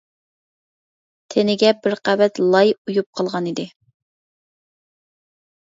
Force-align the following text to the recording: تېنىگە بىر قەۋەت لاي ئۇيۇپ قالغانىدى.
تېنىگە 1.33 1.73
بىر 1.83 1.97
قەۋەت 2.09 2.41
لاي 2.55 2.75
ئۇيۇپ 2.79 3.09
قالغانىدى. 3.21 3.71